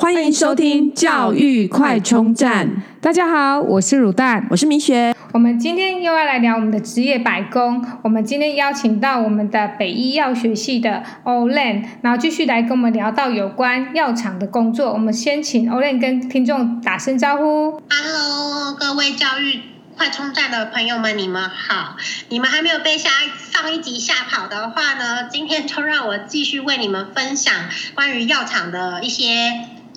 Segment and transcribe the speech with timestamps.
[0.00, 2.84] 欢迎收听教育快充站。
[3.00, 5.12] 大家好，我是乳蛋，我是明雪。
[5.32, 7.84] 我们今天又要来聊我们的职业百工。
[8.04, 14.92] 我们今天邀请到我们的北医药学系的 Olen，然后继续来跟我们聊到有关药厂的工作。
[14.92, 17.82] 我们先请 Olen 跟听众打声招呼。
[17.90, 19.62] Hello，各位教育
[19.96, 21.96] 快充站的朋友们，你们好。
[22.28, 23.10] 你们还没有被下
[23.50, 27.52] 上一集吓跑的话呢，今天就让我继续为你们分享
[27.96, 29.24] 关于药厂的一些。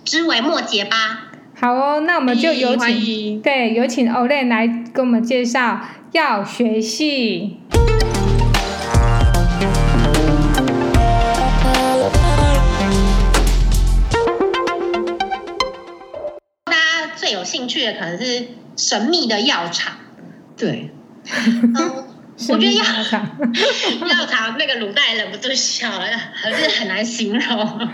[0.04, 1.28] 枝微末节吧。
[1.60, 7.60] 好哦，那我们就有请对，有请 Olen 来给我们介绍药学系。
[16.66, 19.94] 大家最有兴趣的可能是神秘的药厂。
[20.58, 20.90] 对。
[21.24, 22.06] 嗯，
[22.50, 23.38] 我觉得药厂，
[24.10, 27.90] 药厂那个卤蛋忍不住笑了，还是很难形容。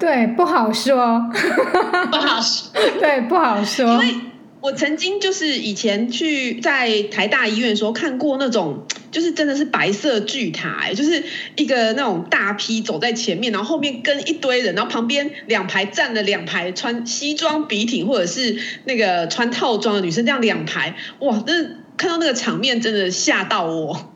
[0.00, 1.20] 对，不好说，
[2.10, 2.72] 不好说。
[2.98, 3.86] 对，不好说。
[3.86, 4.14] 因为
[4.62, 11.22] 我曾经就是以前去在台大医院的时候看过那种，就是真的是白色巨塔，就是
[11.56, 24.14] 一个那种大批走在前面，然后后面跟一堆人，然后旁边两排站了两排穿西装笔挺或者是那个穿套装的女生，这样两排，哇，真的看到那个场面真的吓到我。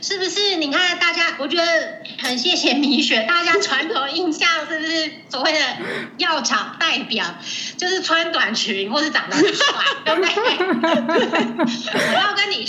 [0.00, 0.56] 是不是？
[0.56, 3.22] 你看大家，我觉得很谢谢米雪。
[3.28, 5.58] 大家传统印象是不是所谓的
[6.18, 7.36] 药厂代表
[7.76, 9.66] 就是穿短裙或是长得很帅，
[10.04, 10.30] 对不对？
[12.12, 12.66] 我要跟你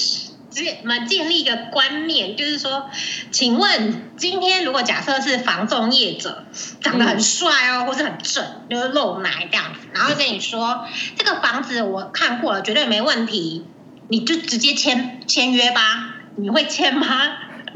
[0.83, 2.89] 们建立一个观念，就是说，
[3.31, 6.45] 请问今天如果假设是房仲业者
[6.81, 10.85] 长得很帅哦，或是很正，就是露奶这样子，然后跟你说
[11.17, 13.65] 这个房子我看过了，绝对没问题，
[14.07, 16.14] 你就直接签签约吧。
[16.37, 17.05] 你会签吗？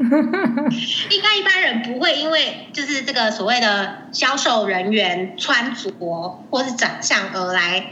[0.00, 5.90] 应该一般人不会，因为就是这个所谓的销售人员穿着
[6.50, 7.84] 或是长相而来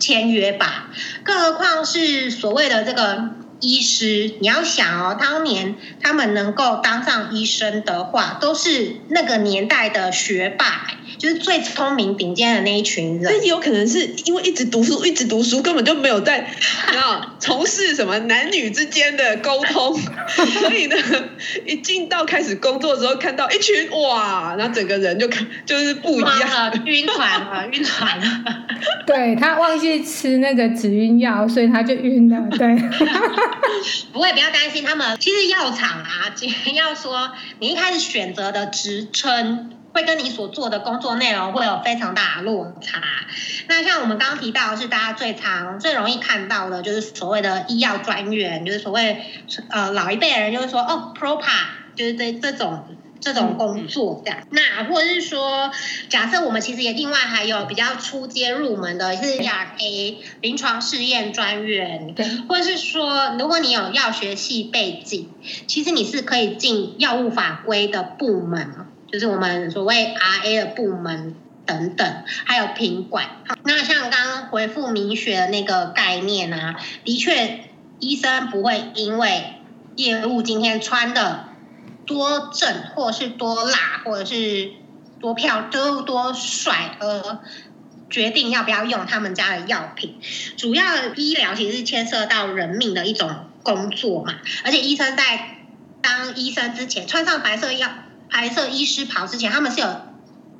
[0.00, 0.90] 签约吧。
[1.22, 3.30] 更何况是所谓的这个
[3.62, 10.86] 医师，你要想哦，当年他们能够当上医生的话，都是那个年代的学霸。
[11.18, 16.40] 就是最聪明顶尖的那一群人，但有可能是因为一直读书，一直读书，根本就没有在
[16.98, 19.96] 啊从事什么男女之间的沟通，
[20.58, 20.96] 所以呢，
[21.64, 28.26] 一进到开始工作的时候，看到一群哇，然后整个人就看就是不一样了，晕船了，晕船了。
[29.06, 32.42] 对，他忘记吃那个止晕药，所以他就晕了。
[32.58, 32.66] 对，
[34.12, 35.18] 不会，不要担心他们。
[35.18, 39.78] 其实药厂啊，只 要说你一开始选择的职称。
[39.94, 43.02] 会跟你所做的工作内容会有非常大的落差。
[43.68, 49.22] 那像我们刚刚提到是大家最常、最容易看到的，就是所谓的医药专员，就是所谓
[49.68, 51.44] 呃老一辈人就是说哦，Propa，
[51.94, 52.86] 就是这这种
[53.22, 54.46] 这种工作这样。
[54.50, 55.70] 那或者是说，
[56.10, 65.30] 假设我们其实也另外还有比较初阶入门的是 ERA 临床试验专员，对，或者是说如果你有药学系背景，
[65.66, 68.70] 其实你是可以进药物法规的部门。
[69.10, 71.34] 就是我们所谓 RA 的部门
[71.66, 73.26] 等等，还有品管。
[73.62, 77.60] 那像刚刚回复明雪的那个概念啊，的确，
[77.98, 79.56] 医生不会因为
[79.96, 81.44] 业务今天穿的
[82.06, 84.72] 多正，或者是多辣，或者是
[85.20, 87.38] 多漂都多帅，而
[88.10, 90.18] 决定要不要用他们家的药品。
[90.56, 95.58] 主要医疗其实是牵涉到人命的一种工作嘛，而且医生在
[96.00, 97.88] 当医生之前，穿上白色药。
[98.34, 99.86] 白色医师袍之前，他们是有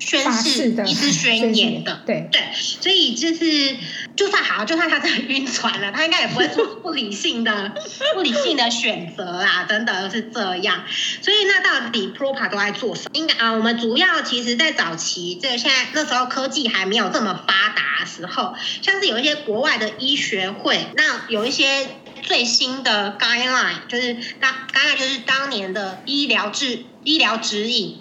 [0.05, 3.77] 宣誓医师宣言的，对对，所以就是
[4.17, 7.73] 就算好，就算他真的晕船了，他应该也不会做不理性的、
[8.15, 10.85] 不理性的选择啦，等等是这样。
[11.23, 13.11] 所以那到底 Propa 都在做什么？
[13.13, 21.87] 应该啊，我们主要其实在早期，这个现在那时候科技还没有这么发达的时候，像是有一些国外的医学会，那有一些
[22.23, 26.85] 最新的 guideline，就是当 guideline 就是当年的医疗治。
[27.05, 27.99] 医疗指引，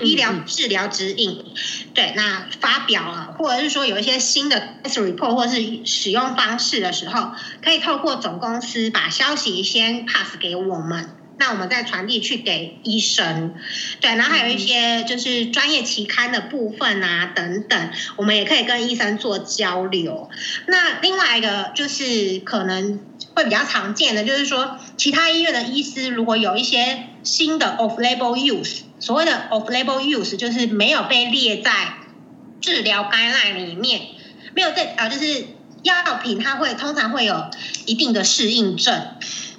[0.00, 1.44] 医疗治疗指引，
[1.94, 7.32] 对，那发表了，或者是说有一些新的 report 或是使用方式的时候，
[7.62, 13.54] 可以透过总公司把消息先 pass 给我们，那我们再传递去给医生，
[14.00, 20.30] 对，然后还有一些就是专业期刊的部分啊等等，我们也可以跟医生做交流。
[20.66, 23.00] 那另外一个就是可能。
[23.32, 31.72] 会比较常见的就是说，其他医院的医师如果有一些新的 off-label use，所谓的 off-label use 就是没有被列在
[32.60, 34.02] 治疗干扰里面，
[34.54, 35.46] 没有在啊，就是
[35.82, 37.46] 药品它会通常会有
[37.86, 39.02] 一定的适应症，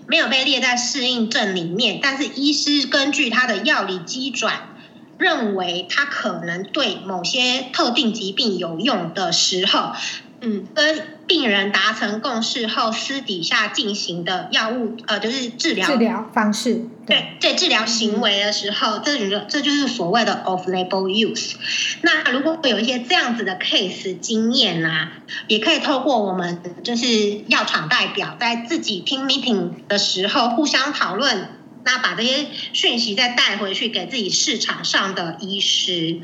[0.07, 4.69] 没有被列在适应症里面，但是医师根据他的药理机转
[5.17, 9.93] 认为它可能对某些特定疾病有用的时候，
[10.41, 21.54] 嗯，跟病人达成共识后，私底下进行的药物，呃，就是治疗治疗方式，对对，治疗行为的时候，这就这就是所谓的 off-label use。
[22.01, 25.13] 那如果有一些这样子的 case 经验啊，
[25.48, 27.06] 也可以透过我们就是
[27.48, 31.51] 药厂代表在自己 team meeting 的时候互相讨论。
[31.84, 36.19] 那把这些讯息再带回去给自己市场上的医师，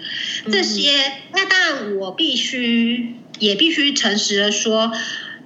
[0.52, 4.92] 这些那当然我必须也必须诚实的说，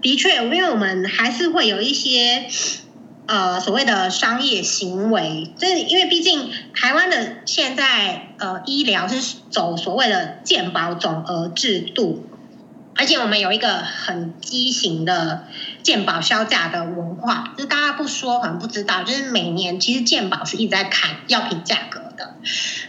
[0.02, 2.48] 的确，因为我们还是会有一些
[3.28, 12.28] 呃所谓的商业行为，这因为毕竟台湾的现在呃医疗是走所谓的健保总额制度。
[12.94, 15.48] 而且我们有一个很畸形的
[15.82, 22.36] 健保销价的文化，就是大家不说可能不知道，就是每年其实健保是一直在砍药品价格的。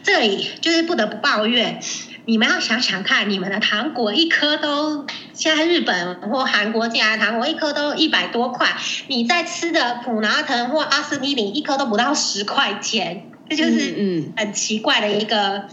[0.03, 1.81] 这里就是不得不抱怨，
[2.25, 8.69] 你们要想想看，你们的糖果一颗都现在日本或韩国进来的糖果一颗都一百多块，
[9.09, 15.65] 你在吃的普拿藤或阿司匹林一颗都不到十块钱，这就是嗯很奇怪的一个。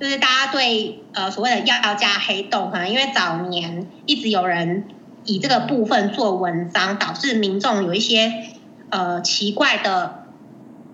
[0.00, 4.84] 就是大家对呃所谓的药价黑洞，可能因为早年一直有人
[5.24, 8.32] 以这个部分做文章，导致民众有一些
[8.90, 10.24] 呃奇怪的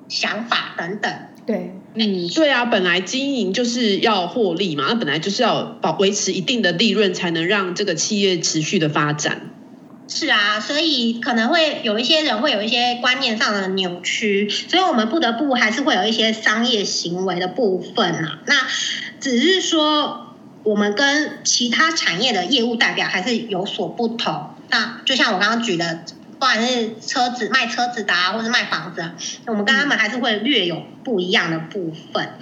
[0.08, 1.12] 想法等等。
[1.46, 9.50] 对，嗯，对啊，本来经营就是要获利嘛，那本来就是要保维持一定的利润，才能让这个企业持续的发展。
[10.06, 18.40] 是啊，所以可能会有一些人会有一些观念上的扭曲，所以我们不得不还是会有一些商业行为的部分啊。
[18.46, 18.54] 那
[19.18, 24.50] 只是说，我们跟其他产业的业务代表还是有所不同。
[24.70, 26.04] 那就像我刚刚举的，
[26.44, 29.14] 不管是车子卖车子的啊，或是卖房子啊，
[29.46, 32.34] 我们跟他们还是会略有不一样的部分。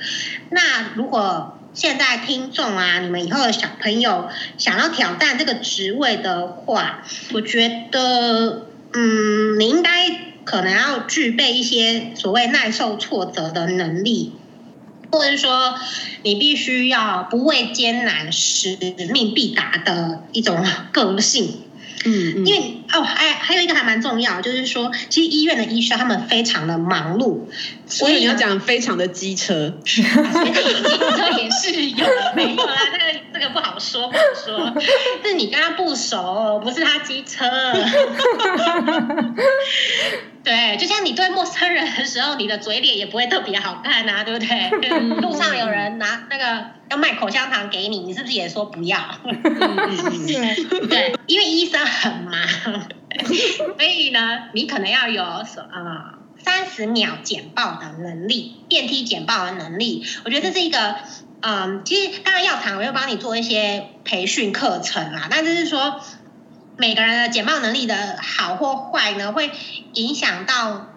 [0.51, 4.29] 那如果现在听众啊，你们以后的小朋友
[4.59, 10.11] 想要挑战这个职位的话，我觉得，嗯，你应该
[10.43, 14.33] 可能要具备一些所谓耐受挫折的能力，
[15.13, 15.79] 或者说，
[16.25, 18.77] 你必须要不畏艰难、使
[19.13, 20.61] 命必达的一种
[20.91, 21.61] 个性。
[22.05, 27.47] 嗯，嗯，因为哦，还还有一个还蛮重要，就是说，其实医院的医生他们非常的忙碌，
[27.87, 30.11] 所以你要讲非常的机车， 机车
[31.39, 33.05] 也是有的， 没有啦，这个
[33.35, 34.75] 这个不好说，不好说，
[35.25, 37.45] 是你跟他不熟，不是他机车。
[40.45, 44.99] 对，就像你对陌生人的时候，你的嘴脸也不会特别好看啊， 对不对？
[45.21, 48.99] 路上有人拿那个要卖口香糖给你，你是不是也说不要？
[50.89, 52.35] 对，因为医生很忙，
[53.77, 60.05] 所以呢，你可能要有什啊三十秒简报的能力，电梯简报的能力。
[60.25, 60.97] 我觉得这是一个，
[61.41, 66.01] 嗯，其实当然药厂我会帮你做一些培训课程啦，但就是说。
[66.83, 69.53] 每个人的简报能力的好或坏呢，会
[69.95, 70.89] 影响到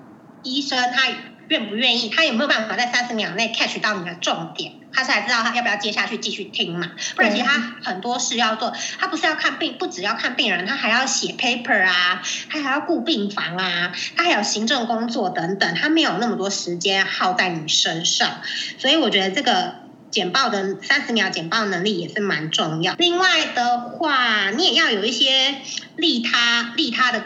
[0.42, 1.04] 医生他
[1.48, 6.90] 愿不愿意，他有没有办法在三十秒内 catch 到你的重点，他才知道他要不要接下去继续听嘛。
[7.16, 18.42] 不然其实他很多事要做，他不是要看病，不只要看病人，他还要写 paper 啊，他还要顾病房啊，他还有行政工作等等，他没有那么多时间耗在你身上，
[18.80, 19.85] 所以我觉得这个。
[20.16, 22.96] 简报的三十秒简报能力也是蛮重要。
[22.98, 25.58] 另外的话，你也要有一些
[25.98, 27.26] 利他、利他的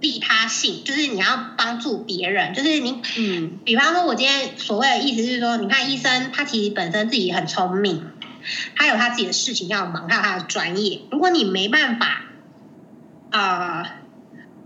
[0.00, 2.54] 利他性，就是你要帮助别人。
[2.54, 8.04] 就是你，嗯，比方说，我今天所谓的意思是说，你看医生，他其实本身自己很聪明，
[8.74, 11.02] 他有他自己的事情要忙，他有他的专业。
[11.12, 12.24] 如果你没办法，
[13.30, 13.90] 啊、呃，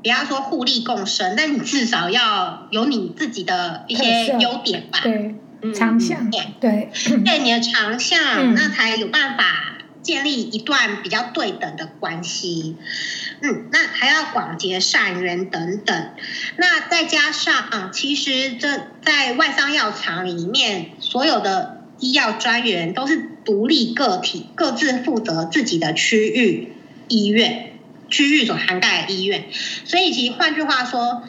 [0.02, 5.00] 不要说互利共生，但你至少要有你自己的一些优点吧。
[5.02, 5.35] 对。
[5.75, 6.90] 长项，对，
[7.25, 12.76] 对你的长项，那才有办法建立一段比较对等的关系。
[13.43, 16.11] 嗯，那还要广结善缘等等。
[16.57, 26.73] 那再加上啊，其实这在外商药厂里面，所有的医药专员都是独立个体，各自负责自己的区域
[27.09, 27.73] 医院，
[28.09, 29.45] 区域所涵盖的医院。
[29.85, 31.23] 所以，其实换句话说，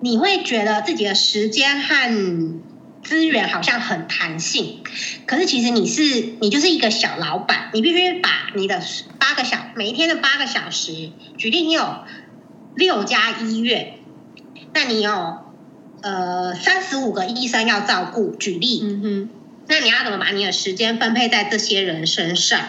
[0.00, 2.67] 你会觉得自己的时间和
[3.08, 4.80] 资源好像很弹性，
[5.24, 8.82] 可是其实你是你就是一个小老板，你必须把你的
[9.18, 12.04] 八个小每一天的八个小时，举例你有
[12.74, 13.94] 六家医院，
[14.74, 15.38] 那你有
[16.02, 19.30] 呃三十五个医生要照顾，举例，嗯哼，
[19.68, 22.60] 那你要怎么把你的时间分配在这些人身上？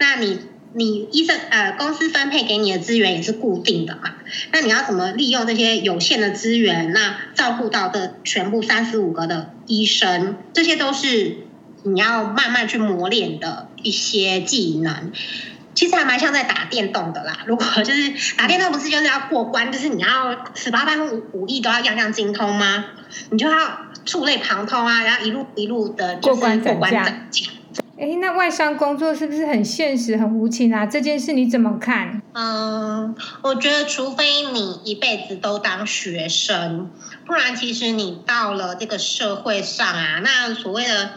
[0.00, 0.40] 那你。
[0.76, 4.14] 你医生呃，公司分配给你的资源也是固定的嘛？
[4.52, 6.92] 那你要怎么利用这些有限的资源？
[6.92, 11.38] 那照顾到的全部三十五个的医生，这些都是
[11.82, 15.12] 你要慢慢去磨练的一些技能。
[15.74, 17.38] 其实还蛮像在打电动的啦。
[17.46, 22.84] 如果 就是打电动，不是就是要过关，就是你要十八般武武艺都要样样精通吗？
[23.30, 26.78] 你就要触类旁通啊，然后一路一路的过关斩
[27.30, 27.55] 将。
[27.98, 30.84] 哎，那外商工作是不是很现实、很无情啊？
[30.84, 32.20] 这件事你怎么看？
[32.34, 36.90] 嗯，我觉得除非你一辈子都当学生，
[37.24, 41.10] 不然其实你到了这个社会上啊，那所谓的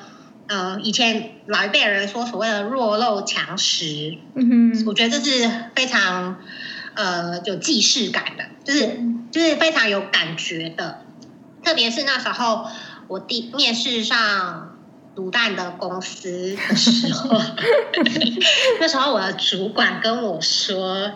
[0.47, 6.37] 呃，以前老一辈人说所谓的弱肉强食，嗯哼，我觉得这是非常
[6.93, 11.01] 呃有既视感的，就是就是非常有感觉的，
[11.61, 12.67] 特别是那时候
[13.09, 14.68] 我第面试上。
[15.19, 17.41] 卤蛋的公司的时候，
[18.79, 21.11] 那时候我的主管跟我说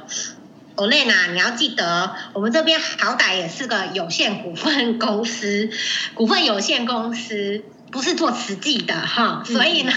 [0.76, 5.70] ：“Olena，你要记得，我们这边好歹也是个有限股份公司，
[6.16, 9.94] 股份有限公司不是做慈济的哈，所以呢，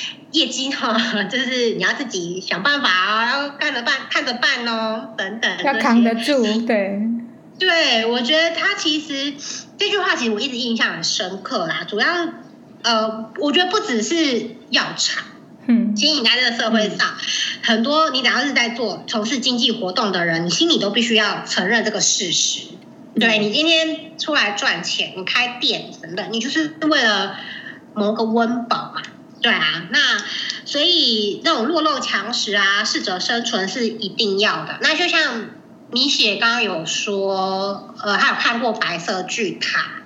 [0.32, 7.00] 业绩哈，就是你要自己想办法啊，要看着办，看着办哦，等等，要扛得住，对，
[7.58, 9.32] 对，我觉得他其实
[9.78, 12.06] 这句话其实我一直印象很深刻啦，主要。
[12.86, 15.24] 呃，我觉得不只是药厂，
[15.66, 17.16] 嗯，其实你在这个社会上，嗯、
[17.64, 22.68] 很多你只要是在做从事经济活动的人，你心里都必须要承认这个事实。
[23.14, 27.36] 嗯、对，你今天出来赚钱，你开店等等，你就是为了
[27.92, 29.02] 谋个温饱嘛。
[29.42, 29.98] 对啊，那
[30.64, 34.78] 所以那种弱肉强食啊，适者生存是一定要的。
[34.80, 35.46] 那就像
[35.90, 40.02] 米雪刚刚有说，呃，还有看过白色巨塔。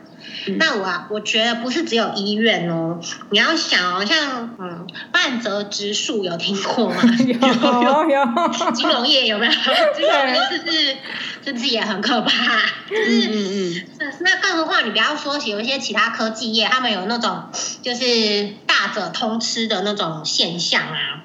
[0.59, 7.02] 那我啊，我觉得不是只有医院哦，你要想哦，像嗯，半泽直树有听过吗？
[7.18, 7.35] 有
[7.82, 8.70] 有有。
[8.75, 9.52] 金融业有没有？
[9.94, 10.97] 金融业是不是
[11.44, 12.59] 是不是也很可怕？
[12.88, 13.32] 就是嗯
[13.75, 13.87] 嗯。
[14.20, 17.44] 那更何况你不要说有一些其他科技业，他们有那种
[17.82, 21.23] 就是大者通吃的那种现象啊，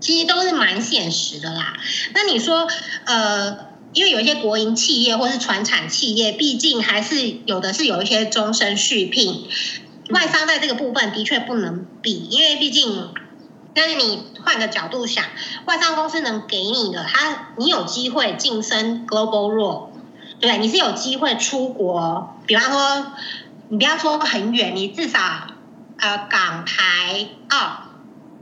[0.00, 1.74] 其实都是蛮现实的啦。
[2.14, 2.68] 那你说
[3.06, 3.69] 呃？
[3.92, 9.48] 因为有一些国营企业或是传产企业，毕竟还是有的是有一些终身续聘，
[10.10, 13.08] 外商在这个部分的确不能比，因为毕竟，
[13.74, 15.24] 但是你换个角度想，
[15.66, 19.88] 外商公司能给你的，他你有机会晋升 global role，
[20.38, 23.12] 对，你是有机会出国，比方说，
[23.68, 25.18] 你不要说很远，你至少
[25.98, 27.89] 呃港台澳。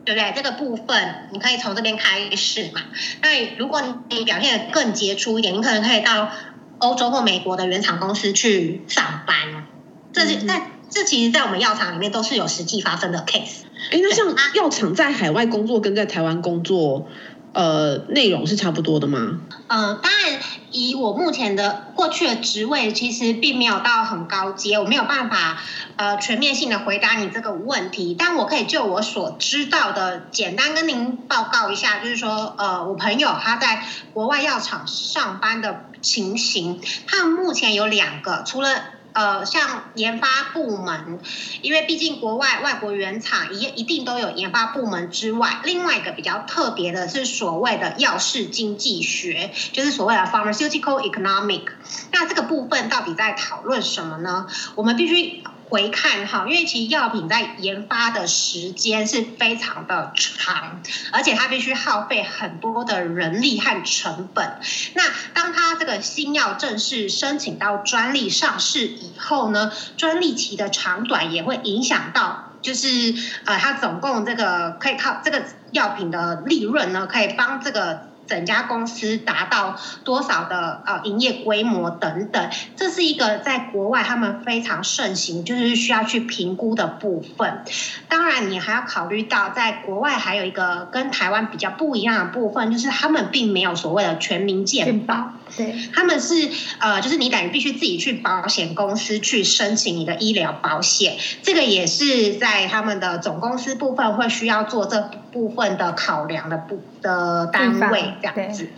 [0.08, 0.32] 对不对？
[0.34, 2.80] 这个部分你可以从这边开始嘛。
[3.20, 6.30] 那如果你表现的更杰出一点，你可能可以到
[6.78, 9.66] 欧洲或美国的原厂公司去上班。
[10.14, 13.64] 这是那、嗯、这其实，在我们药厂里面都是有实际发生的 case。
[13.90, 17.06] 哎，那像药厂在海外工作跟在台湾工作，
[17.52, 19.40] 呃，内容是差不多的吗？
[19.66, 25.58] 呃，当然，以我目前的过去的职位，其实并没有到很高阶，我没有办法
[25.96, 28.14] 呃全面性的回答你这个问题。
[28.18, 38.97] 但我可以就我所知道的，简单跟您报告一下，就是说，呃，我朋友他在国外药厂上班的情形，他目前有两个，除了。
[39.12, 41.18] 呃，像研发部门，
[41.62, 51.64] 因为毕竟国外外国原厂一一定都有研发部门之外，另外一个比较特别的是所谓的药事经济学，就是所谓的 pharmaceutical economic。
[52.12, 54.46] 那这个部分到底在讨论什么呢？
[54.74, 55.42] 我们必须。
[55.68, 60.80] 回看哈，因为其实药品在研发的时间是非常的长，
[61.12, 64.60] 而且它必须耗费很多的人力和成本。
[64.94, 65.02] 那
[65.34, 78.07] 当它这个新药正式申请到专利上市以后呢，专利期的长短也会影响到，就是呃，它总共这个可以靠这个药品的利润呢，可以帮这个。
[78.28, 87.64] 整家公司达到多少的呃营业规模等等，这是一个在国外他们非常盛行，就是需要去评估的部分。
[88.08, 95.32] 当然，你还要考虑到在国外还有一个跟台湾比较不一样的部分，就是他们并没有所谓的全民健保。
[95.58, 96.48] 对，他们是
[96.78, 108.70] 呃，就是你等于必须自己去保险公司去申请你的医疗保险，这个也是在他们的总公司部分会需要做这部分的考量的部的单位这样子。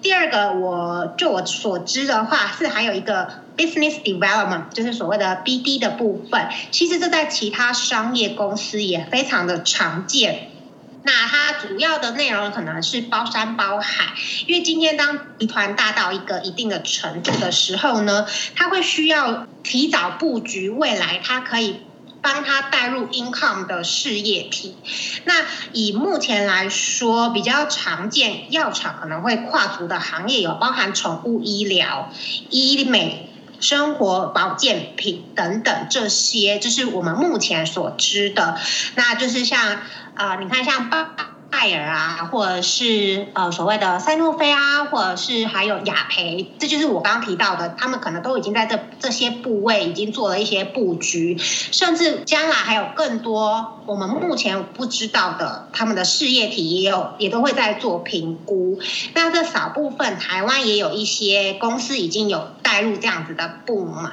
[0.00, 6.48] 第二个，我就我所知的话，是还有一个 business development，就是所谓的 BD 的部分。
[6.70, 10.49] 其实这在其他商业公司也非常的常见。
[11.02, 14.12] 那它主要的内容可能是包山包海，
[14.46, 21.80] 因为今天当集团大到一个一定的程度的时候呢，它会需要提早布局未来，它可以
[22.20, 24.76] 帮它带入 income 的事业体。
[25.24, 32.12] 那以目前来说，比较常见药厂可能会跨足的行业有包含宠物医疗、
[32.50, 33.29] 医美。
[33.60, 38.58] 生活保健品等等这些，就是我们目前所知的。
[38.94, 39.80] 那就是像
[40.14, 40.90] 啊，你看像。
[41.50, 58.78] 拜尔啊，或者是呃所谓的赛诺菲啊，或者是还有雅培，这就是我刚刚提到的，他们可能都已经在这这些部位已经做了一些布局，甚至将来还有更多我们目前不知道的，他们的事业体也有也都会在做评估。
[59.14, 64.12] 那这少部分台湾也有一些公司已经有带入这样子的部门。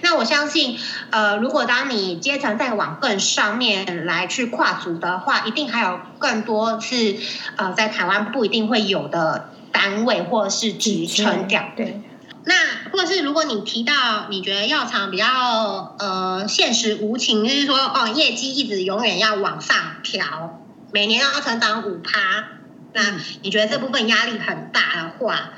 [0.00, 0.78] 那我相信，
[1.10, 7.16] 呃，如果当你阶层再往更上面来去跨足的话，一定还有更多是
[7.56, 11.72] 呃在台湾不一定会有的单位或者是职称这样。
[11.76, 12.02] 对。
[12.44, 12.54] 那
[12.92, 22.44] 或者是如果你提到你觉得药厂比较呃现实无情，就是说哦业绩一直永远要往上调，每年要成长五趴，
[22.92, 23.02] 那
[23.42, 25.50] 你觉得这部分压力很大的话，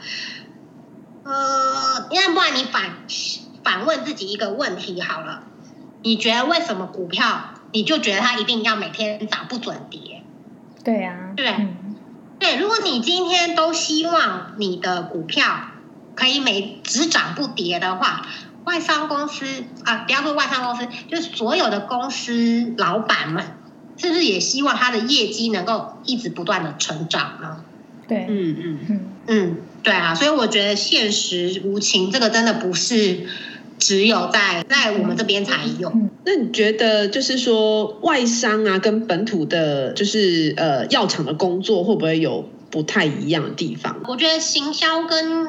[1.24, 2.92] 呃，要不然你反。
[3.68, 5.42] 反问自己一个问题好了，
[6.02, 10.22] 你觉得为什么股票你就觉得它一定要每天涨不准跌？
[10.82, 11.94] 对呀、啊，对、嗯、
[12.38, 12.56] 对。
[12.56, 15.66] 如果你今天都希望你的股票
[16.14, 18.26] 可以每只涨不跌的话，
[18.64, 19.44] 外商公司
[19.84, 23.44] 啊，不要说外商公司，就是所有的公司老板们，
[23.98, 27.62] 是不是也希望他的业绩能够一直不断的成长呢？
[28.08, 30.14] 对，嗯嗯嗯嗯，对啊。
[30.14, 33.28] 所以我觉得现实无情，这个真的不是。
[33.78, 35.92] 只有在在我们这边才有。
[36.24, 44.00] 那你觉得，就是说外商啊，跟本土的，就是呃药厂的工作，会不会有不太一样的地方？
[44.06, 45.48] 我觉得行销跟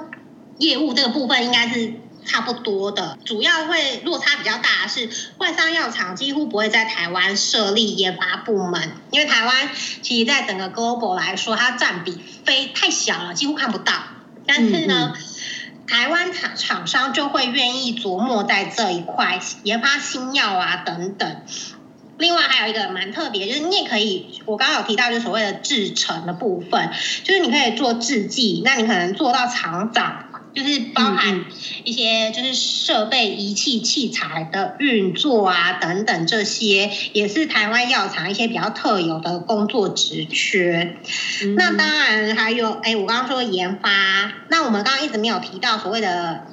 [0.57, 1.93] 业务这个部分应该是
[2.25, 9.69] 差不多的，主要会落差比较大的是外商药厂几乎不会在台湾设立研发部门，因为台湾
[10.01, 13.93] 其实在整个 global 来说，它占比非太小了，几乎看不到。
[14.45, 15.21] 但是呢，嗯嗯
[15.89, 21.41] 台湾厂厂商就会愿意琢磨在这一块研发新药啊等等。
[22.19, 26.91] 另外还有一个蛮特别，就是你也可以，我刚刚有提到，就所谓的制成的部分，
[27.23, 30.25] 就是你可以做制剂，那你可能做到厂长。
[30.61, 31.45] 就是包含
[31.83, 40.97] 一些就是设备仪器器材的运作啊等等，这些也是台湾药厂一些比较特有的工作职缺。
[41.43, 46.45] 嗯、那当然还有，哎，我刚刚说研发，那我们刚刚一直没有提到所谓的。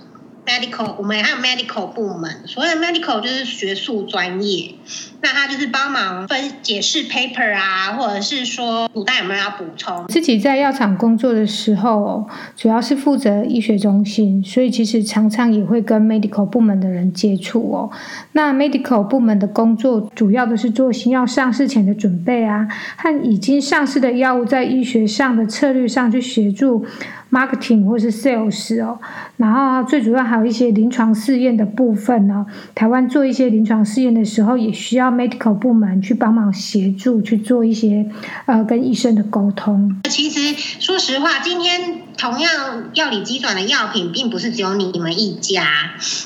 [0.47, 4.75] medical，我们还有 medical 部门，所谓的 medical 就是学术专业，
[5.21, 10.07] 那他就是帮忙分解释 paper 啊，或者是说古代有没有要补充？
[10.07, 17.91] 自己在药厂工作的时候，主要是负责医学中心，所以其实常常也会跟 medical 部门的人接触哦。
[18.33, 26.87] 那 medical 部门的工作主要的是做新药上市前的准备啊，和已经上市的药物在医学上的策略上去协助。
[27.31, 28.99] Marketing 或是 sales 哦，
[29.37, 32.47] 然后最主要还有一些临床试验的部分呢。
[32.75, 38.07] 台湾做一些临床试验的时候，也需要 medical 部门去帮忙协助去做一些
[38.47, 40.01] 呃跟医生的沟通。
[40.09, 45.67] 其实说实话，今天同样药理机转的药品，并不是只有你们一家。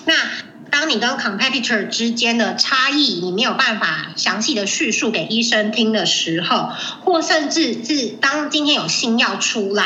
[0.04, 0.14] 那
[0.70, 6.68] 当你跟 competitor 之间的差异，你没有办法详细的叙述给医生听的时候，
[7.00, 9.84] 或甚至是当今天有新药出来。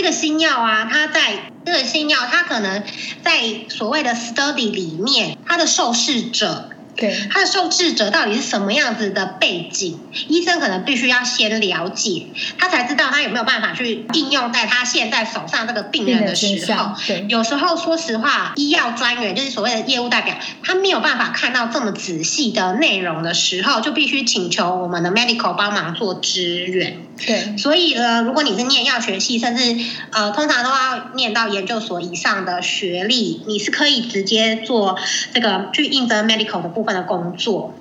[0.00, 2.82] 这个新药啊，它在这个新药，它可能
[3.22, 6.70] 在所谓的 study 里面，它的受试者。
[7.00, 9.98] 对，他的受治者到底是什么样子的背景？
[10.28, 12.26] 医生可能必须要先了解，
[12.58, 16.94] 他才知道他有没有办法去应用在他现在手上这个病人的时候。
[17.06, 26.98] 对，有时候说实话，医药专员就是所谓的业务代表，他没有办法看到这么仔细的内容的时候，就必须请求我们的 medical 帮忙做支援。
[27.26, 29.76] 对，所以呢，如果你是念药学系，甚至
[30.10, 34.98] 呃，通常都要念到研究所以上的学历，你是可以直接做
[35.32, 36.89] 这个去应征 medical 的部分。
[36.92, 37.74] 的工作，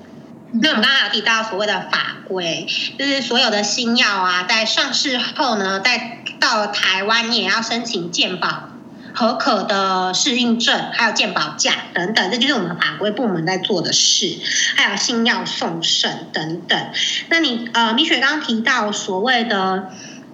[0.51, 2.67] 那我们刚刚有提到所谓的法规，
[2.97, 8.69] 就是所有的新药啊，在上市后呢，在到台湾你也要申请健保
[9.13, 14.37] 合可的适应症，还有健保价等等，这就是我们法规部门在做的事，
[14.75, 16.89] 还有新药送审等等。
[17.29, 19.89] 那你呃，米雪刚刚提到所谓的。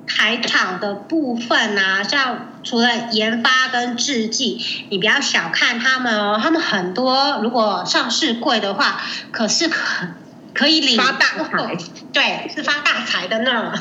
[0.07, 9.01] 台场的部分啊，像除了研发跟制剂，你不要小看他们哦，他们很多如果上市贵的话，
[9.32, 10.08] 可是可
[10.54, 11.78] 可以领发大财，
[12.12, 13.73] 对，是发大财的呢，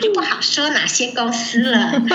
[0.00, 2.00] 就不好说哪些公司了。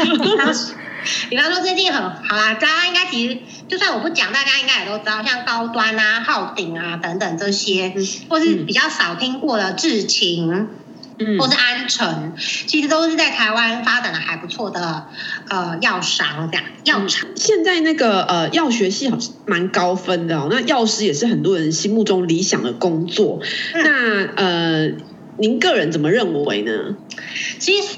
[1.32, 7.92] 比方说，最近很好啦，大家应该其实就算我不讲，大家应该也都知道，像高端啊、昊鼎啊等等这些，
[8.30, 10.70] 或是比较少听过的智勤。
[11.40, 15.08] 或是安诚，其实都是在台湾发展的还不错的
[15.50, 17.30] 呃药商这样药厂。
[17.36, 23.40] 现在那个呃药学系好像蛮高分的哦，那药师也是很多人心目中理想的工作。
[23.74, 24.92] 嗯、那呃，
[25.38, 26.96] 您个人怎么认为呢？
[27.60, 27.98] 其实，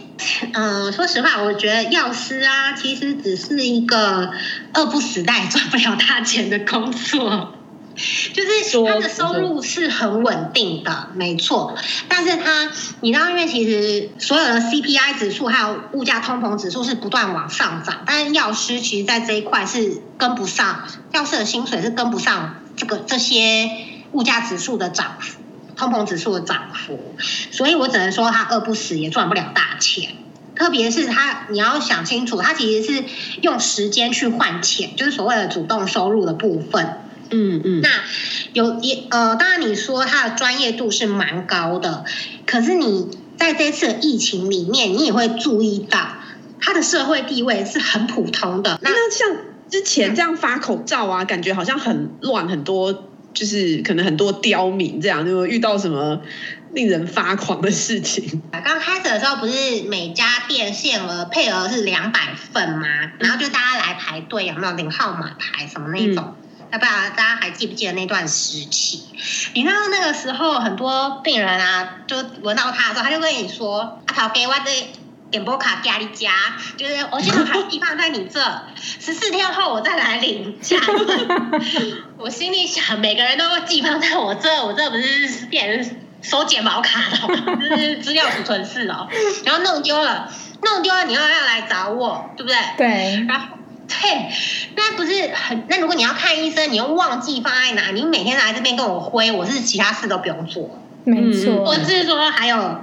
[0.54, 4.32] 嗯、呃，说实话，我觉得药师啊，其实只是一个
[4.74, 7.56] 饿不死但也赚不了大钱的工作。
[8.34, 11.75] 就是他的收入是很稳定的，没错。
[12.10, 23.69] 但是他，你知道，因为其实所有的 CPI 指数还有物价通膨指数是不断往上涨，但是药师其实在这一块是跟不上，药师的薪水是跟不上这个这些
[24.12, 25.39] 物价指数的涨幅、
[25.75, 27.15] 通膨指数的涨幅，
[27.51, 30.15] 所以我只能说他饿不死也赚不了大钱。
[30.56, 33.03] 特别是他，你要想清楚，他其实是
[33.41, 36.99] 用时间去换钱，就是所谓的主动收入的部分。
[37.34, 37.89] 嗯嗯，那
[38.54, 42.06] 有一呃，当然你说他的专业度是蛮高的，
[42.46, 46.17] 可是你在这次疫情里面，你也会注意到
[46.62, 48.80] 他的社会地位是很普通的。
[48.82, 49.36] 那，像
[49.69, 56.22] 之前这样发口罩啊，感觉好像很乱，很多就是可能很多刁民这样，就遇到什么
[56.74, 58.41] 令人发狂的事情？
[58.63, 62.88] 刚开始的时候不是每家店限额配额是两百份吗？
[63.19, 66.36] 然后就大家来排队，有没有领号码牌什么那种？
[66.38, 66.42] 嗯
[66.74, 69.04] 要不然大家还记不记得那段时期？
[69.54, 74.62] 你知道那个时候很多病人啊，就闻到他的时候，他就跟你说：“阿桃给我的
[75.30, 76.32] 点播卡家里加，
[76.76, 78.42] 就是我现在还寄放在你这，
[78.76, 80.58] 十四天后我再来领。
[82.18, 87.56] ”我心里想，每个人都寄放在我这，我这不是变成收健保卡了吗？
[87.56, 89.08] 就是资料储存室哦，
[89.46, 90.28] 然后弄丢了，
[90.64, 92.58] 弄丢了，你又要来找我，对不对？
[92.78, 93.46] 对，然后。
[93.88, 94.32] 对，
[94.76, 95.65] 那不是很？
[95.67, 97.91] 那如果你要看医生，你又忘记放在哪？
[97.91, 100.80] 你每天来这边跟我挥，我是其他事都不用做。
[101.04, 102.80] 没错，我是说还有，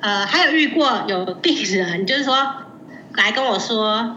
[0.00, 2.54] 呃，还有遇过有病人，就是说
[3.14, 4.16] 来跟我说，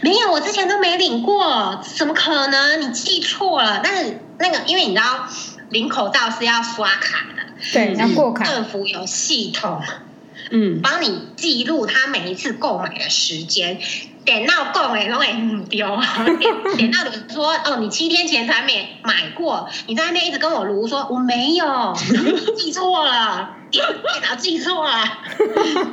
[0.00, 2.82] 没有，我之前都没领过，怎么可能？
[2.82, 3.80] 你记错了。
[3.84, 5.28] 但是那个，因为你知道
[5.70, 9.80] 领口罩是要刷卡的，对，要过卡，政府有系统，
[10.50, 13.78] 嗯，帮你记录他每一次购买的时间。
[14.24, 15.86] 点到够哎，都给唔丢。
[16.38, 21.94] 点点到你说哦，你七天前才没买过，你在那边一直跟我卢说我没有，
[22.56, 25.04] 记错了，点电脑记错了，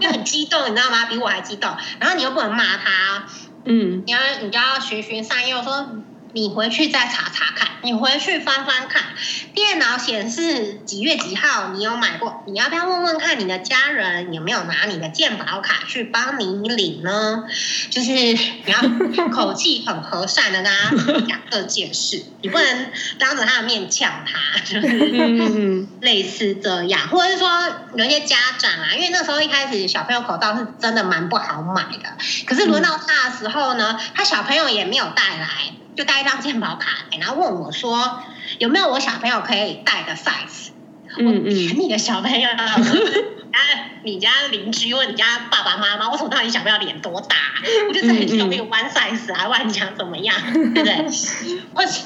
[0.02, 1.06] 就很激动，你知道吗？
[1.06, 1.70] 比我还激动。
[2.00, 3.28] 然后你又不能骂他，
[3.66, 5.88] 嗯，你要你就要循循善诱说。
[6.34, 9.04] 你回去再查查看，你回去翻翻看，
[9.54, 17.43] 电脑显示几月几号你有买过，你要不要问问看你的家人有没有拿你的健保卡去帮你领呢？
[17.91, 27.48] 就是你要口气很和善的跟他 讲这件事，你不能当着他的面呛他，就是类似这样，或者是说
[27.96, 32.17] 有一些家长啊，因为那时候一开始小朋友口罩是真的蛮不好买的，
[32.48, 35.74] 可是轮到他的时候呢，他小朋友也没有带来。
[35.96, 36.88] 就带一张健保卡，
[37.20, 38.24] 然后问我说
[38.60, 40.70] 有没有我小朋友可以带的 size？
[41.19, 41.49] 嗯嗯，
[41.80, 42.76] 你的小朋友， 啊，
[44.04, 47.36] 你家邻居问你家爸爸妈妈，我说到底小朋友脸多大？
[47.88, 50.95] 我就在你小朋友 one size 啊，万一想怎么样，对不对？
[51.73, 52.04] 或是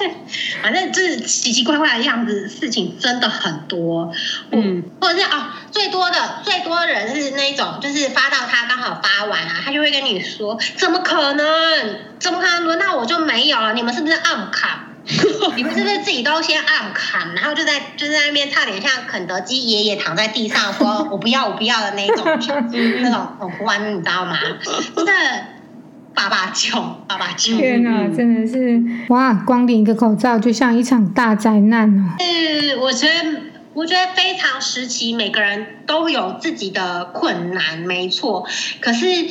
[0.62, 4.12] 反正就是奇奇怪怪的样子，事情真的很多。
[4.52, 12.00] 嗯，或者是啊、哦，最多的最多的人是那种，就是发到他刚好发完啊，他就会跟你说，怎么可能？
[12.18, 13.72] 怎么可能轮到我就没有了？
[13.74, 14.87] 你们是不是暗卡？
[15.56, 22.24] 你们是不是自己都先按砍，然后就在就在那边差点像肯德基爷爷躺在地上说“我不要，我不要”的那种，
[23.02, 24.38] 那种很欢，你知道吗？
[24.94, 25.12] 真的，
[26.14, 27.56] 爸爸穷，爸爸穷。
[27.56, 29.32] 天哪，真的是哇！
[29.46, 32.14] 光领一个口罩就像一场大灾难哦。
[32.20, 33.14] 是，我觉得
[33.72, 38.46] 我觉得非常时期，每个人都有自己的困难，没错。
[38.80, 39.26] 可是。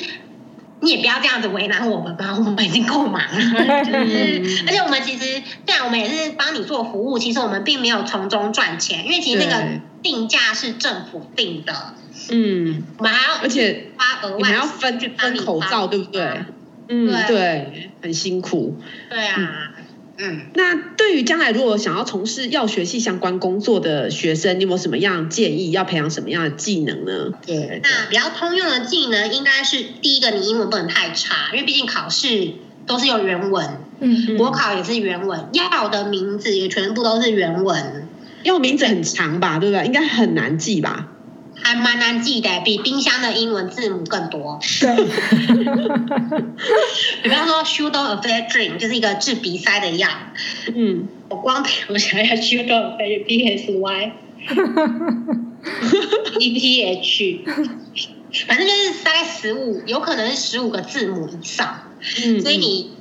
[0.80, 3.40] 你也不要这样子为难我们吧，我们已经够忙了。
[3.84, 7.18] 就是，而且我们其实，虽然，我们也是帮你做服务。
[7.18, 11.94] 其实我们并没有从中赚钱，因为其实那个定价是政府定的。
[12.30, 16.46] 嗯，我们还要而且花额外，你们要分分口罩，对不对？
[16.90, 18.78] 嗯，对，很辛苦。
[19.10, 19.72] 对啊。
[20.18, 25.72] 嗯嗯，那对于将来如果想要从事药学系相关工作的学生，你有没有什么样建议？
[25.72, 27.32] 要培养什么样的技能呢？
[27.46, 32.54] 对，那比较通用的技能应该是第一个，你英文不能太差，因为毕竟考试
[32.86, 38.08] 都是有原文，嗯，国考也是原文，药的名字也全部都是原文，
[38.44, 39.86] 药名字很长吧，对不对？
[39.86, 41.10] 应该很难记吧？
[41.62, 44.60] 还蛮难记的，比冰箱的英文字母更多。
[44.80, 44.96] 对，
[47.24, 50.08] 比方说 Pseudoephedrine 就是一个治鼻塞的药。
[50.74, 54.14] 嗯，我光我想要 Pseudoephedrine，B S Y，E
[56.54, 57.42] P H，
[58.48, 61.82] 反正就是大概十五，有可能是十五个字母以上。
[62.24, 62.92] 嗯，所以你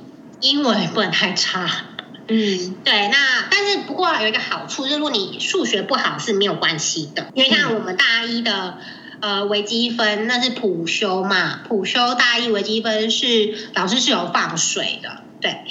[0.41, 1.85] 英文也不能太差。
[2.27, 3.07] 嗯，对。
[3.09, 8.77] 那但是不过有一个好处，就是如果你数学不好是没有关系的，因为像我们大一的。
[9.19, 11.61] 呃，微积分那是普修嘛？
[11.67, 15.61] 普修大一微积分是老师是有放水的，对。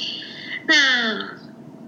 [0.66, 1.28] 那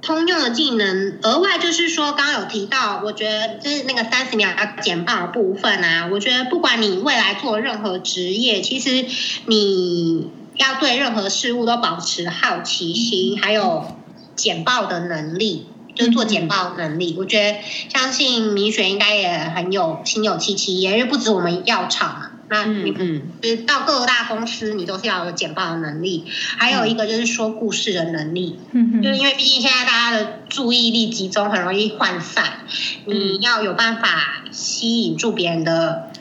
[0.00, 9.04] 通用的技能额外就是说，刚刚有提到，我觉得就是那个三十秒要简报的部分啊，我觉得不管你未来做任何职业，其实
[9.46, 13.97] 你要对任何事物都保持好奇心，还有
[14.38, 15.66] 简报的能力。
[15.94, 26.24] 就是做简报能力，我觉得相信米雪应该也很有心有戚戚焉，因为不止我们药厂嘛，那你嗯，就是到各大公司，你都是要有简报的能力，
[26.56, 32.44] 还有一个就是说故事的能力，嗯，就是因为毕竟现在大家的注意力集中很容易涣散，
[33.06, 36.12] 你要有办法吸引住别人的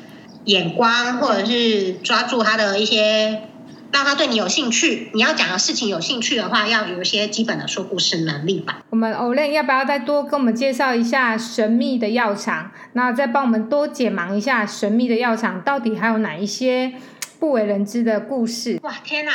[0.46, 3.44] 眼光，或者是抓住他的一些。
[3.92, 8.84] 让他对你有兴趣，你要讲的事情有兴趣的话，要有一些基本的说故事能力吧。
[8.90, 12.72] 我们 Olen 要不要再多跟我们介绍一下神秘的药厂？
[12.94, 16.94] 那再帮我们多解盲一下神秘的药厂到底还有哪一些
[17.40, 18.80] 不为人知的故事？
[18.84, 19.32] 哇，天哪，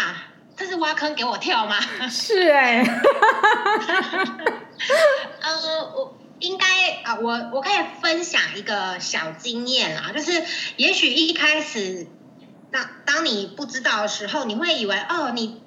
[0.56, 1.76] 这是挖坑给我跳吗？
[2.10, 3.00] 是哎、 欸。
[5.40, 5.50] 呃，
[5.96, 6.66] 我应该
[7.04, 10.42] 啊，我我可以分享一个小经验啦，就是
[10.76, 12.06] 也许一开始。
[12.72, 15.60] 那当你不知道的时候，你会以为哦，你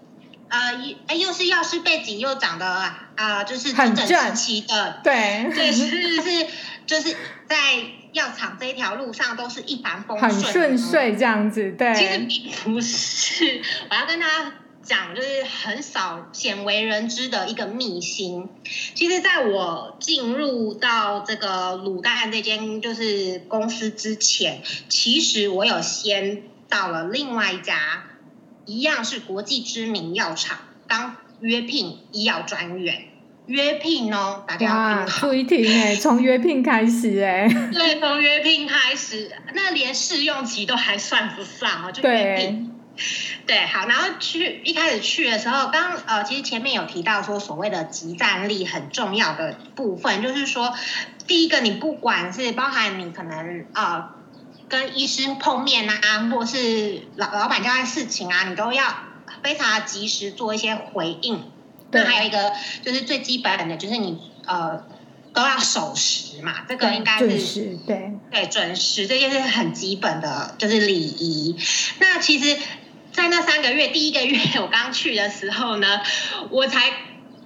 [0.49, 0.59] 呃，
[1.07, 6.47] 哎，又是药师背景，又长得啊、呃，就是整整齐齐的，对，对， 是是，
[6.85, 7.15] 就是
[7.47, 7.75] 在
[8.11, 11.93] 药厂这一条路上都是一帆风顺，很顺遂这样子，对。
[11.93, 18.49] 其实并不是，我要跟大家讲，就是很少鲜为人知的一个秘辛。
[18.95, 26.43] 其实，在我进入到这个卤蛋这间就是公司之前，其实我有先。
[26.69, 28.03] 到了另外一家，
[28.65, 33.05] 一样是国际知名药厂，当约聘医药专员，
[33.45, 42.73] 约聘哦，大家要注意听哎， 从约聘开始哎，对，从约聘开始，那连试用期都还算不上哦，就约聘，
[43.45, 50.73] 对，好，然后去一开始去的时候，刚呃，其实前面有提到说，所谓的集战力很重要的部分，就是说，
[51.27, 54.09] 第一个，你不管是包含你可能呃。
[54.67, 58.83] 跟医生碰面啊，或是老老板交代事情啊，你都要
[59.43, 61.51] 非常及时做一些回应。
[61.91, 62.51] 那还有一个
[62.83, 64.83] 就是最基本的，就是你呃
[65.33, 71.55] 都要守时嘛，这个应该是对对准时，这件是很基本的，就是礼仪。
[71.99, 72.57] 那其实，
[73.13, 76.01] 在那三个月，第一个月我刚去的时候呢，
[76.49, 76.91] 我才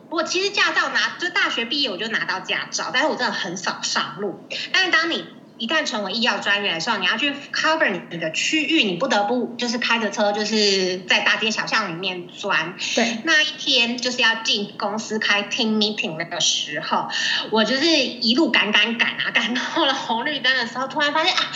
[0.10, 4.40] 我其实驾照拿就大学毕业我就拿到驾照，但是我真的很少上路。
[4.72, 5.26] 但是当你
[5.60, 12.76] 一旦成为医药专员的时候，你要去 cover 你的区域，你不得不就是开着车，就是在大街小巷里面钻。
[12.96, 17.10] 对，那一天就是要进公司开 team meeting 那个时候，
[17.52, 21.52] 我就是一路赶赶赶啊，赶到了红绿灯的时候，突然发现啊，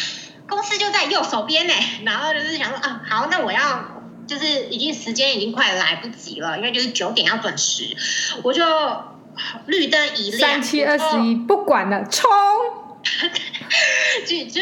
[0.49, 1.73] 公司就在右手边呢。
[2.03, 7.95] 然后就是想说啊，好，那我要就是已经时间已经快来不及了，因为就是九点要准时，
[8.43, 8.65] 我就
[9.67, 12.29] 绿灯一亮，三七二十一，不管了，冲！
[14.27, 14.61] 就就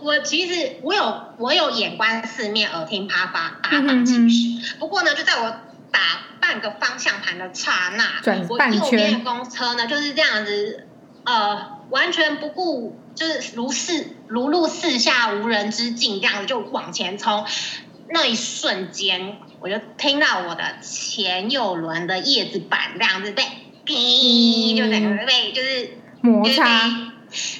[0.00, 4.76] 我其实我有我有眼观四面，耳听八方八方其实。
[4.78, 5.50] 不过呢，就在我
[5.90, 6.00] 打
[6.40, 10.86] 半个方向盘的刹那，我右边的公车呢就是这样子，
[11.24, 17.44] 呃，完全不顾，就是如四如入四下无人之境这样子就往前冲。
[18.10, 23.42] 那一瞬间，我就听到我的前右轮的叶子板这样子被，
[23.84, 25.90] 叮，就整个被就是
[26.22, 27.07] 摩擦。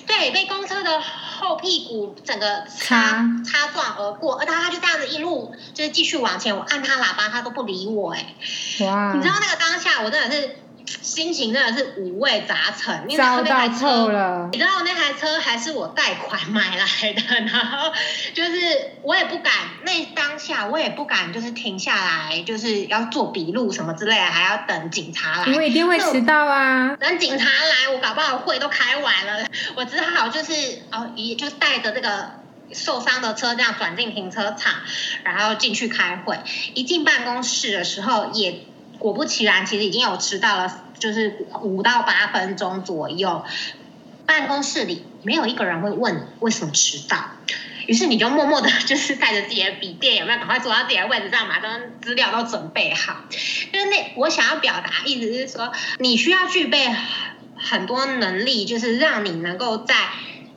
[0.06, 8.34] 对，被公车的后屁股整个擦擦撞而过，而他他就这样子一路就是继续往前，我按他喇叭他都不理我，哎，
[8.80, 9.12] 哇！
[9.14, 10.56] 你知道那个当下我真的是。
[11.02, 17.92] 心情真的是五味杂陈，你知道那台车了，你知道那台车还是我贷款买来的，然后
[18.34, 18.50] 就是
[19.02, 26.96] 我也不敢，那当下我也不敢，就是停下来，就是要做笔录什么之类的，还要等警察来，因为一定会迟到啊。
[26.96, 32.30] 等警察来，我搞不好会都开完了，我只好就是哦，一就带着这个
[32.72, 34.74] 受伤的车这样转进停车场，
[35.24, 36.38] 然后进去开会。
[36.74, 38.60] 一进办公室的时候也。
[38.98, 43.44] 果不其然，其实已经有迟到了，就是五到八分钟左右。
[44.26, 47.30] 办公室里没有一个人会问你为什么迟到，
[47.86, 51.68] 于是你就默默的， 就是带着自己的笔电，有没有赶快坐到自己的位置上，把这
[52.02, 53.24] 资料都准备好。
[53.72, 56.94] 就是那我想要表达意思是说，你需要具备
[57.56, 59.94] 很多能力，就是让你能够在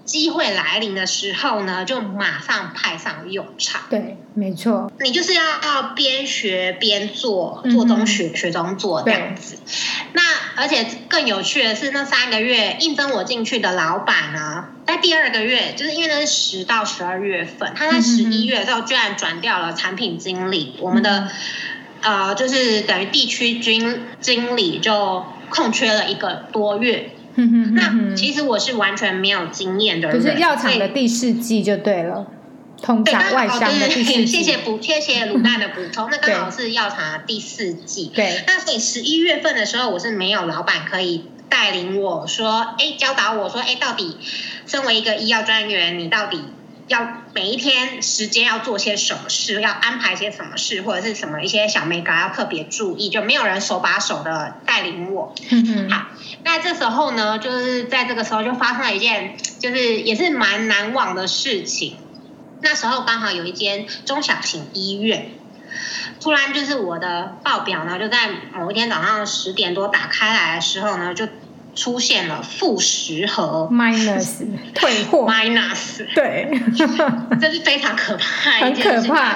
[0.04, 3.84] 机会来临的时候呢，就马上派上用场。
[3.90, 4.92] 对，没错。
[5.00, 9.58] 你就是要要边学边做，做中学，嗯、学中做这样子。
[10.14, 10.22] 那
[10.56, 21.30] 而且更有趣的是，那三个月应征我进去的老板呢，在第二个月，就是因为那是十到十二月份，他在十一月的时候居然转掉了产品经理，嗯、我们的
[22.02, 27.12] 呃，就是等于地区经经理就空缺了一个多月。
[27.74, 32.28] 那其实我是完全没有经验的人，就是药厂的第四季就对了，
[32.82, 34.26] 通常外商的第四季。
[34.26, 38.12] 谢谢补，谢谢卤蛋的补充，那 刚好是药厂的第四季。
[38.14, 44.18] 对，那所以十一月份的时候，我是没有老板可以带领我说，哎，教导我说，哎，到底
[44.66, 46.42] 身为一个医药专员，你到底。
[46.92, 55.34] 要每一天时间要做些什么事，要安排些什么事，或者是什么一些小美感要特别注意，就没有人手把手的带领我。
[55.50, 55.90] 嗯嗯。
[55.90, 56.08] 好，
[56.44, 61.96] 那这时候呢，就是在这个时候就发生了一件，就是也是蛮难忘的事情。
[62.62, 65.32] 那时候刚好有一间中小型医院，
[66.20, 71.26] 突然就是我的报表呢，就在某一天早上十点多打开来的时候呢，就。
[71.76, 75.26] 出现了负十和 minus 退货。
[75.30, 76.52] Minus 对，
[77.40, 79.36] 这是非常可怕，很可怕。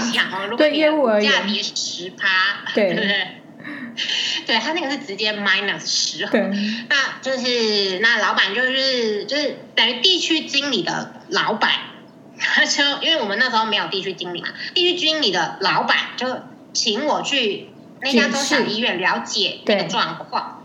[0.58, 2.28] 对业务而言，价跌十趴，
[2.74, 2.94] 对。
[2.94, 3.28] 对对，
[4.46, 6.38] 对他那个是直接 minus 十和，
[6.90, 11.72] 那就是那老板就是就是等于地区经理的老板，
[12.38, 16.42] 他就因为我们那时候没有地区经理嘛，地区经理的老板就
[16.74, 17.70] 请我去
[18.02, 20.62] 那家中小医院了解这个状况。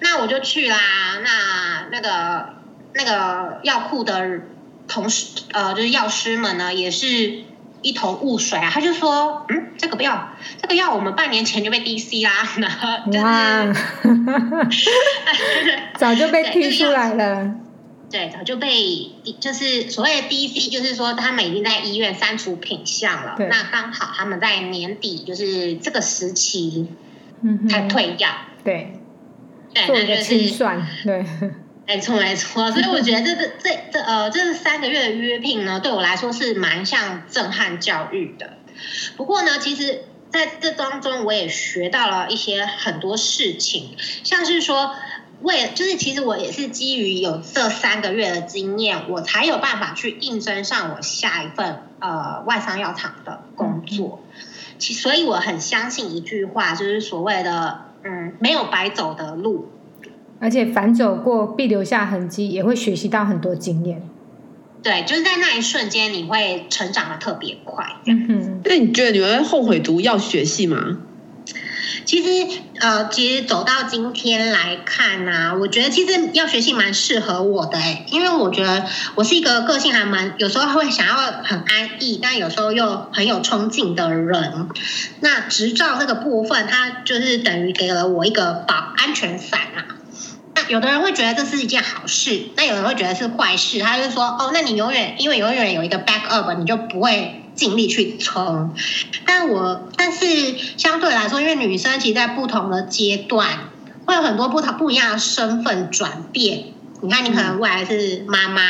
[0.00, 0.76] 那我就去啦。
[1.22, 2.54] 那那个
[2.94, 4.40] 那个药库的
[4.86, 7.44] 同事，呃，就是药师们呢，也是
[7.82, 8.70] 一头雾水啊。
[8.72, 10.30] 他就说：“嗯，这个药，
[10.60, 12.44] 这个药我们半年前就被 DC 啦。
[13.06, 13.72] 就是”哇！
[15.98, 17.54] 早就被踢出来了。
[18.10, 23.36] 对，早就被就是所谓的 DC，就是说他们已经在医院删除品项了。
[23.38, 26.86] 那刚好他们在年底，就是这个时期，
[27.42, 28.30] 嗯，才退药。
[28.64, 28.97] 对。
[29.86, 31.24] 做一个清算，对，
[31.86, 38.58] 没错没错，所以我觉得这个这这呃这三个月的约聘呢，对我来说是蛮像震撼教育的。
[39.16, 44.94] 不过呢，其实在这当中我也学到了一些很多事情，像是说，
[45.40, 54.22] 为就是其实我也是基于有这三个月的经验，我才有办法去应征上我下一份呃外商药厂的工作。
[54.78, 57.87] 其所以我很相信一句话，就是所谓的。
[58.04, 59.68] 嗯，没有白走的路，
[60.40, 64.02] 而且反走过必留下痕迹，也会学习到很多经验。
[64.82, 67.84] 对，就是在那一瞬间，你会成长的特别快。
[68.06, 70.98] 嗯哼，那你觉得你会后悔读药学系吗？
[72.04, 84.68] 其实，呃，其实走到今天来看呢、我觉得其实药学系蛮适合我的哎，因为我觉得我是一个个性还蛮有时候会想要很安逸，但有时候又很有冲劲的人。
[85.20, 89.96] 那执照这个部分，它就是等于给了我一个保安全伞啊。
[90.54, 93.78] 那有的人会觉得这是一件好事，那有人会觉得是坏事。
[93.78, 97.42] 他就说，哦，那你永远因为永远有一个 backup，你就不会。
[97.58, 98.72] 尽力去冲，
[99.26, 103.48] 但我但是相对来说，因为女生其实，在不同的阶段
[104.06, 106.66] 会有很多不同不一样的身份转变。
[107.02, 108.62] 你看，你可能未来是妈妈，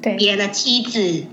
[0.00, 1.24] 对别人的妻子，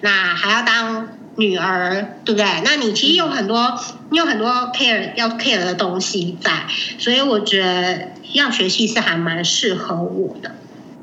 [0.00, 2.46] 那还要当女儿，对不对？
[2.64, 3.78] 那你其实有很多，
[4.10, 6.66] 你有很多 care 要 care 的东西在，
[6.98, 10.56] 所以我觉得要学习是还蛮适合我的。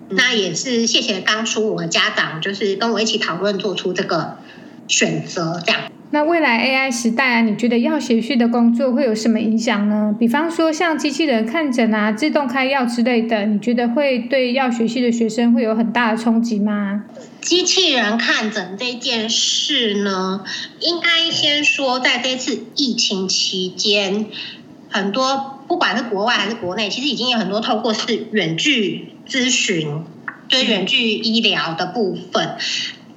[0.10, 4.40] 那也是谢谢当初我的家长，就是跟我一起讨论做出这个。
[4.88, 10.16] 选择这样，那未来 AI 时代啊，你觉得药学系的工作会有什么影响呢？
[10.18, 17.04] 比方说像机器人看诊啊、自动开药之类的，你觉得会对药学系的学生会有很大的冲击吗？
[17.42, 20.44] 机器人看诊这件事呢，
[20.80, 24.28] 应该先说，在这次疫情期间，
[24.90, 30.04] 很多不管是国外还是国内，其实已经有很多透过是远距咨询，
[30.48, 32.56] 就是远距医疗的部分。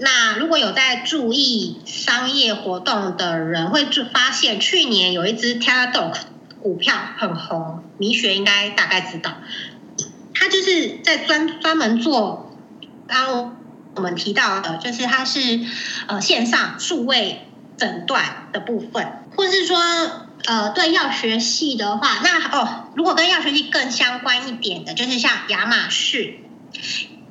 [0.00, 6.14] 那如果有在注意商业活动的人，会就发现去年有一只 Teladoc
[6.62, 9.38] 股票很红，米雪应该大概知道，
[10.34, 12.56] 他就是在专专门做，
[13.08, 13.56] 刚刚
[13.96, 15.60] 我们提到的，就是它是
[16.06, 19.78] 呃线上数位诊断的部分，或是说
[20.44, 26.44] 呃对药学系的话，那哦如果跟药学系更相关一点的，就是像亚马逊。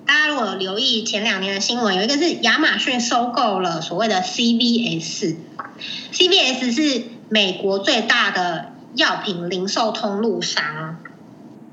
[0.07, 10.97] 大家如果有留意前两年的新闻，有一个是亚马逊收购了所谓的 CVS，CVS 是美国最大的药品零售通路商。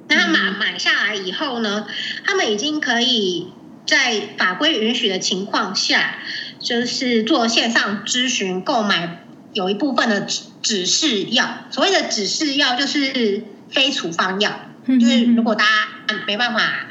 [0.09, 1.87] 那他买买下来以后呢，
[2.27, 3.53] 他们已经可以
[3.87, 6.17] 在法规允许的情况下，
[6.59, 11.59] 就是做线上咨询购买，有一部分的指指示药。
[11.71, 15.71] 所谓的指示药就是非处方药，就是如果大家
[16.27, 16.89] 没办法，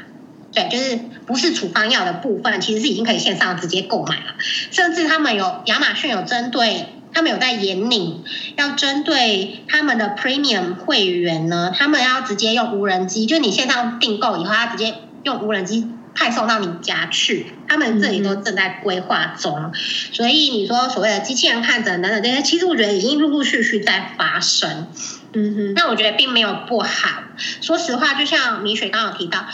[0.52, 4.34] 对，就是不是处方药的部分，其实是已经可以线上直接购买了。
[4.70, 8.24] 甚至他们有亚马逊有针对，他们有在引领，
[8.56, 15.88] 要针对他们的 Premium 会员呢，他们要直接用无人机，就你线上订购以后，他直接用无人机。
[16.16, 19.72] 派送到你家去，他们这里都正在规划中，嗯、
[20.12, 24.86] 所以你说所谓的机器人看诊等等这些，其实我觉得已经陆陆续续在发生。
[25.32, 27.24] 嗯哼，那我觉得并没有不好。
[27.60, 29.44] 说实话，就像米雪刚刚有提到，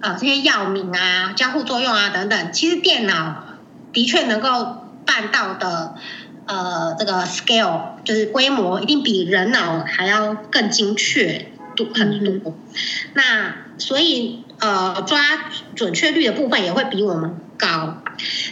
[0.00, 3.44] 呃，这些药名啊、交互作用啊等等，其实电脑
[3.92, 5.94] 的确能够办到的，
[6.46, 12.52] 呃，这个 scale 就是规模一定比人脑还要更精确度很多。
[12.52, 12.54] 嗯、
[13.14, 14.40] 那所以。
[14.60, 15.18] 呃，抓
[15.74, 18.02] 准确率的部分也会比我们高。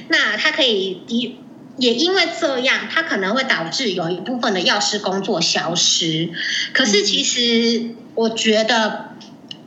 [0.08, 1.38] 那它可以，
[1.78, 6.30] 也因为这样，它可能会导致有一部分的药师工作消失。
[6.74, 9.14] 可是其实我觉得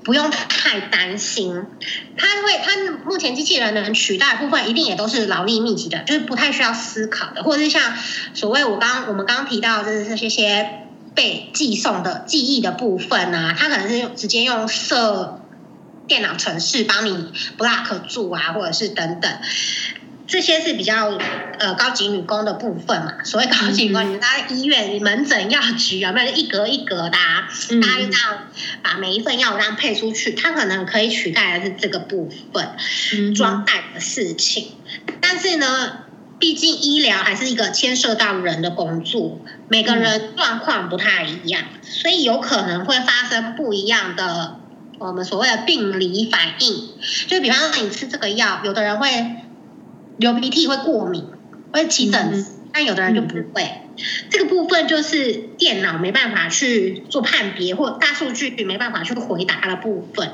[0.06, 1.66] 不用太担心，
[2.16, 7.94] 它会，它目前机器人能取代部分，一定也都是劳力密集的，就是不太需要思考的，或者是像
[8.34, 15.42] 所谓我刚我们刚提到的就是这些些被寄送的记忆的部分啊，它可能是直接用设。
[16.08, 19.40] 电脑程式帮你 block 住啊，或者是等等，
[20.28, 21.18] 这些是比较
[21.60, 23.24] 呃高级女工的部分嘛。
[23.24, 27.48] 所谓高级女工，你在医院门诊药局有没有一格一格的，啊，
[27.82, 28.48] 大家就这样
[28.82, 34.70] 把每一份药这样配出去，它可能可以取代的是这个部分装袋的事情。
[35.22, 36.00] 但是呢，
[36.40, 44.60] 毕竟医疗还是一个牵涉到人的工作，每个人状况不太一样，所以有可能会发生不一样的。
[44.98, 46.90] 我们所谓的病理反应，
[47.28, 49.08] 就比方说你吃这个药，有的人会
[50.18, 51.26] 流鼻涕、会过敏、
[51.72, 53.64] 会起疹子，嗯、但有的人就不会。
[53.64, 60.34] 嗯、这个部分就是电脑没办法去做判别，或大数据没办法去回答的部分。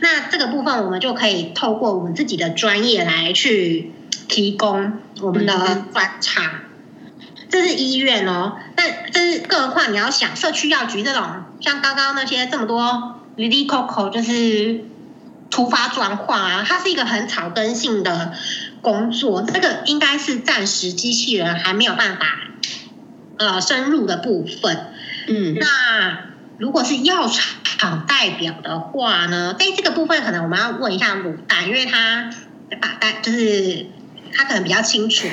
[0.00, 3.92] 那这个部分我们就可以透过我们自己的专业来去
[4.28, 6.44] 提供我们的专长。
[6.44, 13.18] 嗯、这是医院哦，但这是更何况你要想社区药局这种，像刚刚那些这么多。
[13.34, 14.84] vli coco 就是
[15.48, 18.34] 突发状况啊，它是一个很草根性的
[18.82, 22.26] 工作，这个应该是暂时机器人还没有办法
[23.38, 24.92] 呃深入的部分。
[25.28, 26.24] 嗯，那
[26.58, 29.54] 如果是药厂代表的话呢？
[29.58, 32.30] 在这个部分可能我们要问一下卤蛋，因为他
[32.80, 33.86] 把代就是
[34.34, 35.28] 他可能比较清楚。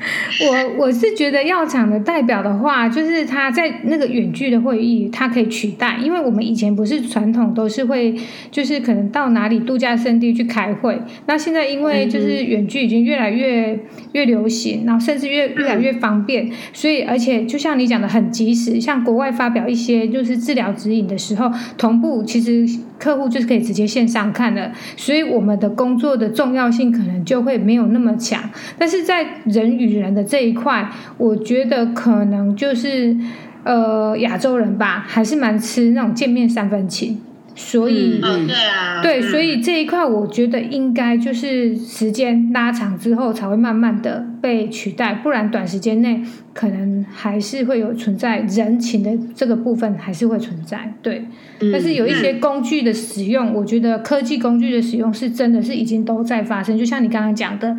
[0.48, 8.14] 我我是觉得药厂的代表的话，就是他在那个远距的会议，他可以取代，因为我们以前不是传统都是会，
[8.50, 13.78] 就是可能到哪里度假胜地去开会，那现在因为就是远距已经越来越
[14.12, 22.66] 越流行，然后甚至越越来越方便，所以而且就像你讲的很及时，像国外发表一些就是治疗指引的时候，同步其实
[22.98, 28.42] 客户就是可以直接线上看的，所以我们的工作的重要性可能就会没有那么强，
[28.78, 33.16] 但是在人与人的这一块，我觉得可能就是，
[33.64, 37.20] 呃，亚洲人吧，还是蛮吃那种见面三分情，
[37.54, 46.22] 所以，嗯，对啊，对，所以这一块我觉得应该就是时间拉长之后才会慢慢的被取代，不然短时间内
[46.54, 51.26] 可能还是会有存在人情的这个部分还是会存在，对，
[51.72, 57.76] 但是有一些工具的使用，我觉得科技工具的使用是真的是已经都在发生，就像你刚刚讲的。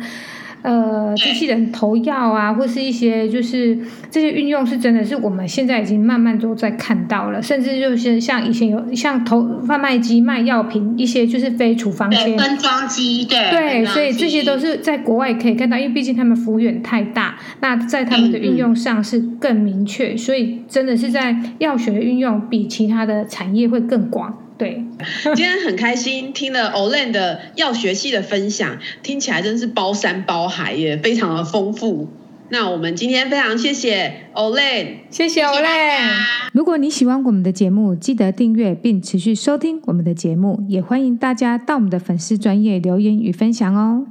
[0.62, 3.76] 呃，机器人投药啊，或是一些就是
[4.10, 24.38] 这些运用，是真的是我们现在已经慢慢都在看到了，甚至就是像以前有像投贩卖机卖药品，一些就是非处方签分装机，对对，所以这些都是在国外可以看到，因为毕竟他们幅员太大，那在他们的运用上是更明确，嗯嗯，所以真的是在药学的运用比其他的产业会更广。
[24.62, 24.80] 对，
[25.34, 32.08] 今天很开心听了 Olen 的药学系的分享，听起来真是包山包海耶，非常的丰富。
[32.48, 36.20] 那我们今天非常谢谢 Olen，谢谢 Olen。
[36.52, 44.04] 如果你喜欢我们的节目，记得订阅并持续收听我们的节目，也欢迎大家到我们的粉丝专业留言与分享哦。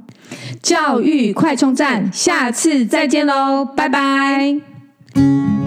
[0.60, 5.61] 教育快充站，下次再见喽，拜拜。